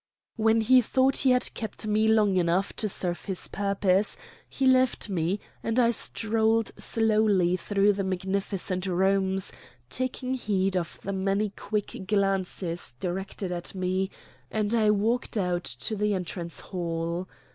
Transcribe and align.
When 0.35 0.61
he 0.61 0.81
thought 0.81 1.17
he 1.17 1.29
had 1.29 1.53
kept 1.53 1.85
me 1.85 2.07
long 2.07 2.35
enough 2.35 2.73
to 2.77 2.89
serve 2.89 3.25
his 3.25 3.47
purpose 3.47 4.17
he 4.49 4.65
left 4.65 5.09
me 5.09 5.39
and 5.61 5.77
I 5.77 5.91
strolled 5.91 6.71
slowly 6.75 7.55
through 7.55 7.93
the 7.93 8.03
magnificent 8.03 8.87
rooms, 8.87 9.51
taking 9.91 10.33
heed 10.33 10.75
of 10.75 10.99
the 11.03 11.13
many 11.13 11.51
quick 11.51 12.07
glances 12.07 12.95
directed 12.99 13.51
at 13.51 13.75
me; 13.75 14.09
and 14.49 14.73
I 14.73 14.89
walked 14.89 15.37
out 15.37 15.65
to 15.65 15.95
the 15.95 16.15
entrance 16.15 16.61
hall. 16.61 17.27